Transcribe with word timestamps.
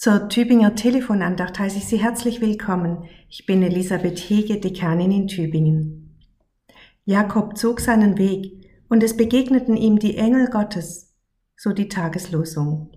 Zur 0.00 0.28
Tübinger 0.28 0.76
Telefonandacht 0.76 1.58
heiße 1.58 1.78
ich 1.78 1.86
Sie 1.86 1.96
herzlich 1.96 2.40
willkommen. 2.40 3.08
Ich 3.28 3.46
bin 3.46 3.64
Elisabeth 3.64 4.16
Hege, 4.16 4.60
Dekanin 4.60 5.10
in 5.10 5.26
Tübingen. 5.26 6.16
Jakob 7.04 7.58
zog 7.58 7.80
seinen 7.80 8.16
Weg 8.16 8.70
und 8.88 9.02
es 9.02 9.16
begegneten 9.16 9.76
ihm 9.76 9.98
die 9.98 10.16
Engel 10.16 10.50
Gottes, 10.50 11.16
so 11.56 11.72
die 11.72 11.88
Tageslosung. 11.88 12.92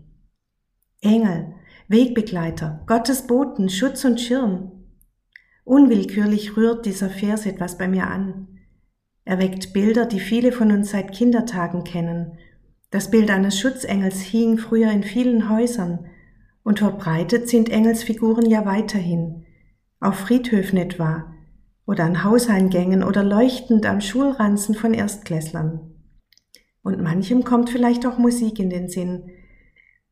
Engel, 1.01 1.55
Wegbegleiter, 1.87 2.83
Gottes 2.85 3.25
Boten, 3.25 3.69
Schutz 3.69 4.05
und 4.05 4.21
Schirm. 4.21 4.71
Unwillkürlich 5.63 6.55
rührt 6.55 6.85
dieser 6.85 7.09
Vers 7.09 7.47
etwas 7.47 7.79
bei 7.79 7.87
mir 7.87 8.05
an. 8.05 8.59
Er 9.25 9.39
weckt 9.39 9.73
Bilder, 9.73 10.05
die 10.05 10.19
viele 10.19 10.51
von 10.51 10.71
uns 10.71 10.91
seit 10.91 11.13
Kindertagen 11.13 11.83
kennen. 11.83 12.37
Das 12.91 13.09
Bild 13.09 13.31
eines 13.31 13.59
Schutzengels 13.59 14.19
hing 14.19 14.59
früher 14.59 14.91
in 14.91 15.01
vielen 15.01 15.49
Häusern, 15.49 16.05
und 16.63 16.79
verbreitet 16.79 17.49
sind 17.49 17.69
Engelsfiguren 17.69 18.49
ja 18.49 18.65
weiterhin, 18.65 19.45
auf 19.99 20.15
Friedhöfen 20.15 20.77
etwa, 20.77 21.33
oder 21.85 22.05
an 22.05 22.23
Hauseingängen 22.23 23.03
oder 23.03 23.23
leuchtend 23.23 23.85
am 23.85 24.01
Schulranzen 24.01 24.75
von 24.75 24.93
Erstklässlern. 24.93 25.91
Und 26.83 27.01
manchem 27.01 27.43
kommt 27.43 27.69
vielleicht 27.69 28.05
auch 28.05 28.17
Musik 28.17 28.59
in 28.59 28.69
den 28.69 28.87
Sinn. 28.87 29.29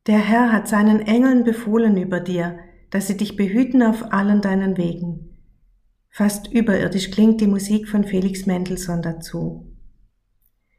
Der 0.08 0.20
Herr 0.20 0.52
hat 0.52 0.67
seinen 0.67 1.02
Engeln 1.02 1.44
befohlen 1.44 1.98
über 1.98 2.20
dir, 2.20 2.59
dass 2.89 3.08
sie 3.08 3.17
dich 3.17 3.36
behüten 3.36 3.84
auf 3.84 4.11
allen 4.11 4.41
deinen 4.41 4.77
Wegen. 4.77 5.38
Fast 6.09 6.52
überirdisch 6.52 7.11
klingt 7.11 7.39
die 7.39 7.47
Musik 7.47 7.88
von 7.88 8.03
Felix 8.03 8.45
Mendelssohn 8.45 9.02
dazu. 9.02 9.72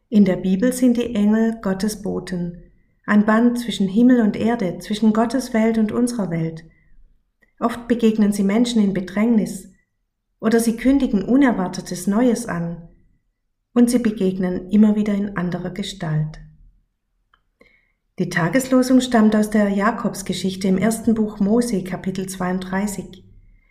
In 0.09 0.25
der 0.25 0.37
Bibel 0.37 0.73
sind 0.73 0.97
die 0.97 1.15
Engel 1.15 1.61
Gottes 1.63 2.03
Boten, 2.03 2.70
ein 3.11 3.27
Band 3.27 3.59
zwischen 3.59 3.89
Himmel 3.89 4.21
und 4.21 4.37
Erde, 4.37 4.79
zwischen 4.79 5.13
Gottes 5.13 5.53
Welt 5.53 5.79
und 5.79 5.91
unserer 5.91 6.31
Welt. 6.31 6.65
Oft 7.59 7.89
begegnen 7.89 8.33
sie 8.33 8.45
Menschen 8.45 8.81
in 8.81 8.95
Bedrängnis 8.95 9.69
oder 10.39 10.61
sie 10.61 10.77
kündigen 10.77 11.25
Unerwartetes 11.25 12.07
Neues 12.07 12.47
an 12.47 12.89
und 13.75 13.91
sie 13.91 13.99
begegnen 13.99 14.71
immer 14.71 14.95
wieder 14.95 15.13
in 15.13 15.37
anderer 15.37 15.71
Gestalt. 15.71 16.39
Die 18.21 18.29
Tageslosung 18.29 19.01
stammt 19.01 19.35
aus 19.35 19.51
der 19.51 19.71
Jakobsgeschichte 19.71 20.69
im 20.69 20.79
ersten 20.79 21.15
Buch 21.15 21.41
Mose, 21.41 21.83
Kapitel 21.83 22.29
32. 22.29 23.25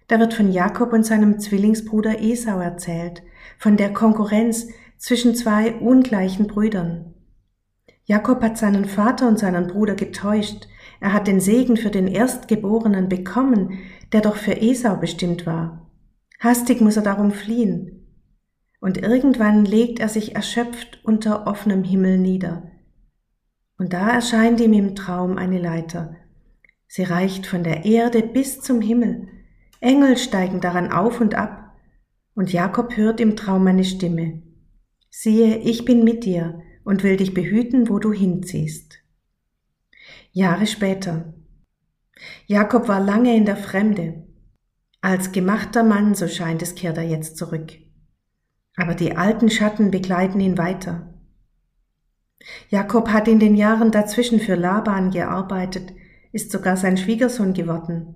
Da 0.10 0.20
wird 0.20 0.34
von 0.34 0.52
Jakob 0.52 0.92
und 0.92 1.06
seinem 1.06 1.40
Zwillingsbruder 1.40 2.22
Esau 2.22 2.60
erzählt, 2.60 3.24
von 3.58 3.78
der 3.78 3.94
Konkurrenz 3.94 4.68
zwischen 4.98 5.34
zwei 5.34 5.76
ungleichen 5.76 6.48
Brüdern. 6.48 7.09
Jakob 8.10 8.42
hat 8.42 8.58
seinen 8.58 8.86
Vater 8.86 9.28
und 9.28 9.38
seinen 9.38 9.68
Bruder 9.68 9.94
getäuscht. 9.94 10.68
Er 11.00 11.14
hat 11.14 11.28
den 11.28 11.40
Segen 11.40 11.78
für 11.78 11.92
den 11.92 12.08
Erstgeborenen 12.08 13.08
bekommen, 13.08 13.78
der 14.12 14.22
doch 14.22 14.36
für 14.36 14.60
Esau 14.60 14.96
bestimmt 14.96 15.46
war. 15.46 15.92
Hastig 16.40 16.82
muss 16.82 16.98
er 16.98 17.04
darum 17.04 17.30
fliehen. 17.30 18.08
Und 18.82 18.98
irgendwann 18.98 19.64
legt 19.64 20.00
er 20.00 20.10
sich 20.10 20.36
erschöpft 20.36 21.00
unter 21.04 21.46
offenem 21.46 21.84
Himmel 21.84 22.18
nieder. 22.18 22.64
Und 23.78 23.94
da 23.94 24.10
erscheint 24.10 24.60
ihm 24.60 24.74
im 24.74 24.96
Traum 24.96 25.38
eine 25.38 25.60
Leiter. 25.60 26.16
Sie 26.88 27.04
reicht 27.04 27.46
von 27.46 27.64
der 27.64 27.86
Erde 27.86 28.24
bis 28.24 28.60
zum 28.60 28.82
Himmel. 28.82 29.28
Engel 29.82 30.18
steigen 30.18 30.62
daran 30.62 30.92
auf 30.92 31.22
und 31.22 31.36
ab. 31.36 31.76
Und 32.34 32.52
Jakob 32.52 32.98
hört 32.98 33.20
im 33.20 33.36
Traum 33.36 33.68
eine 33.68 33.84
Stimme. 33.84 34.42
Siehe, 35.12 35.58
ich 35.58 35.86
bin 35.86 36.04
mit 36.04 36.26
dir 36.26 36.64
und 36.84 37.04
will 37.04 37.18
dich 37.18 37.34
behüten, 37.34 37.90
wo 37.90 38.00
du 38.00 38.12
hinziehst. 38.12 39.00
Jahre 40.32 40.68
später. 40.68 41.34
Jakob 42.46 42.88
war 42.88 43.00
lange 43.00 43.36
in 43.36 43.46
der 43.46 43.58
Fremde. 43.58 44.24
Als 45.02 45.32
gemachter 45.32 45.84
Mann, 45.84 46.14
so 46.16 46.28
scheint 46.28 46.62
es, 46.62 46.76
kehrt 46.76 46.98
er 46.98 47.04
jetzt 47.04 47.38
zurück. 47.38 47.72
Aber 48.76 48.96
die 48.96 49.16
alten 49.16 49.50
Schatten 49.50 49.92
begleiten 49.92 50.40
ihn 50.40 50.58
weiter. 50.58 51.14
Jakob 52.70 53.10
hat 53.10 53.28
in 53.28 53.40
den 53.40 53.56
Jahren 53.56 53.92
dazwischen 53.92 54.40
für 54.40 54.56
Laban 54.56 55.12
gearbeitet, 55.12 55.94
ist 56.32 56.52
sogar 56.52 56.78
sein 56.78 56.98
Schwiegersohn 56.98 57.54
geworden. 57.54 58.16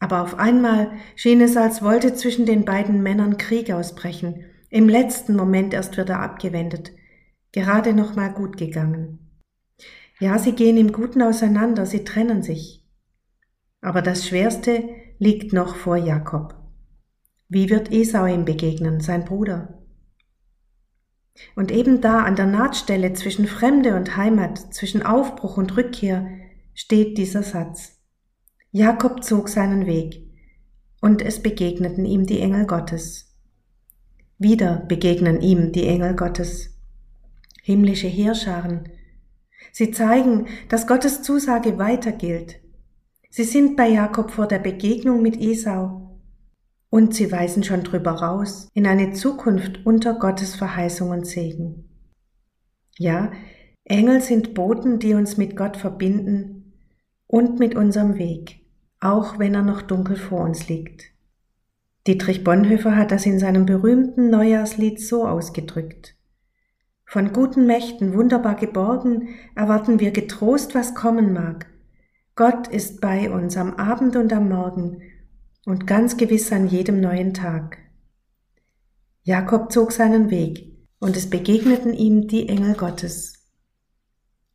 Aber 0.00 0.22
auf 0.22 0.38
einmal 0.38 0.92
schien 1.16 1.40
es, 1.40 1.56
als 1.56 1.82
wollte 1.82 2.14
zwischen 2.14 2.46
den 2.46 2.64
beiden 2.64 3.02
Männern 3.02 3.36
Krieg 3.36 3.70
ausbrechen. 3.70 4.44
Im 4.70 4.88
letzten 4.88 5.34
Moment 5.34 5.72
erst 5.72 5.96
wird 5.96 6.10
er 6.10 6.20
abgewendet 6.20 6.92
gerade 7.52 7.92
noch 7.92 8.16
mal 8.16 8.32
gut 8.32 8.56
gegangen. 8.56 9.28
Ja, 10.20 10.38
sie 10.38 10.52
gehen 10.52 10.76
im 10.76 10.92
Guten 10.92 11.22
auseinander, 11.22 11.86
sie 11.86 12.04
trennen 12.04 12.42
sich. 12.42 12.84
Aber 13.80 14.02
das 14.02 14.26
Schwerste 14.26 14.88
liegt 15.18 15.52
noch 15.52 15.76
vor 15.76 15.96
Jakob. 15.96 16.54
Wie 17.48 17.70
wird 17.70 17.92
Esau 17.92 18.26
ihm 18.26 18.44
begegnen, 18.44 19.00
sein 19.00 19.24
Bruder? 19.24 19.78
Und 21.54 21.70
eben 21.70 22.00
da 22.00 22.24
an 22.24 22.34
der 22.34 22.46
Nahtstelle 22.46 23.12
zwischen 23.12 23.46
Fremde 23.46 23.94
und 23.94 24.16
Heimat, 24.16 24.74
zwischen 24.74 25.04
Aufbruch 25.04 25.56
und 25.56 25.76
Rückkehr, 25.76 26.26
steht 26.74 27.16
dieser 27.16 27.44
Satz. 27.44 28.00
Jakob 28.72 29.22
zog 29.22 29.48
seinen 29.48 29.86
Weg, 29.86 30.26
und 31.00 31.22
es 31.22 31.40
begegneten 31.40 32.04
ihm 32.04 32.26
die 32.26 32.40
Engel 32.40 32.66
Gottes. 32.66 33.36
Wieder 34.36 34.84
begegnen 34.88 35.40
ihm 35.40 35.70
die 35.70 35.86
Engel 35.86 36.16
Gottes 36.16 36.77
himmlische 37.68 38.06
Heerscharen. 38.06 38.88
Sie 39.72 39.90
zeigen, 39.90 40.46
dass 40.70 40.86
Gottes 40.86 41.20
Zusage 41.20 41.76
weiter 41.76 42.12
gilt. 42.12 42.60
Sie 43.28 43.44
sind 43.44 43.76
bei 43.76 43.88
Jakob 43.88 44.30
vor 44.30 44.46
der 44.46 44.58
Begegnung 44.58 45.20
mit 45.20 45.38
Esau 45.38 46.18
und 46.88 47.14
sie 47.14 47.30
weisen 47.30 47.62
schon 47.62 47.82
drüber 47.84 48.12
raus 48.12 48.70
in 48.72 48.86
eine 48.86 49.12
Zukunft 49.12 49.84
unter 49.84 50.14
Gottes 50.14 50.56
Verheißung 50.56 51.10
und 51.10 51.26
Segen. 51.26 51.90
Ja, 52.96 53.32
Engel 53.84 54.22
sind 54.22 54.54
Boten, 54.54 54.98
die 54.98 55.12
uns 55.12 55.36
mit 55.36 55.54
Gott 55.54 55.76
verbinden 55.76 56.72
und 57.26 57.58
mit 57.58 57.74
unserem 57.74 58.16
Weg, 58.16 58.64
auch 58.98 59.38
wenn 59.38 59.54
er 59.54 59.62
noch 59.62 59.82
dunkel 59.82 60.16
vor 60.16 60.40
uns 60.40 60.70
liegt. 60.70 61.04
Dietrich 62.06 62.44
Bonhoeffer 62.44 62.96
hat 62.96 63.12
das 63.12 63.26
in 63.26 63.38
seinem 63.38 63.66
berühmten 63.66 64.30
Neujahrslied 64.30 64.98
so 64.98 65.26
ausgedrückt. 65.26 66.17
Von 67.10 67.32
guten 67.32 67.66
Mächten 67.66 68.12
wunderbar 68.12 68.54
geborgen, 68.54 69.30
erwarten 69.54 69.98
wir 69.98 70.10
getrost, 70.10 70.74
was 70.74 70.94
kommen 70.94 71.32
mag. 71.32 71.64
Gott 72.36 72.68
ist 72.68 73.00
bei 73.00 73.30
uns 73.30 73.56
am 73.56 73.72
Abend 73.76 74.14
und 74.14 74.30
am 74.30 74.50
Morgen 74.50 75.00
und 75.64 75.86
ganz 75.86 76.18
gewiss 76.18 76.52
an 76.52 76.68
jedem 76.68 77.00
neuen 77.00 77.32
Tag. 77.32 77.78
Jakob 79.22 79.72
zog 79.72 79.92
seinen 79.92 80.28
Weg, 80.28 80.76
und 80.98 81.16
es 81.16 81.30
begegneten 81.30 81.94
ihm 81.94 82.28
die 82.28 82.46
Engel 82.50 82.74
Gottes. 82.74 83.48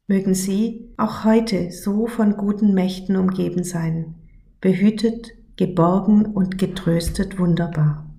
Mögen 0.06 0.36
sie 0.36 0.94
auch 0.96 1.24
heute 1.24 1.72
so 1.72 2.06
von 2.06 2.38
guten 2.38 2.76
Mächten 2.76 3.16
umgeben 3.16 3.64
sein, 3.64 4.14
behütet, 4.62 5.32
geborgen 5.56 6.24
und 6.24 6.60
getröstet 6.60 7.40
wunderbar. 7.40 8.13